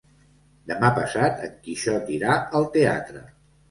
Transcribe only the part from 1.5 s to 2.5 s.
en Quixot irà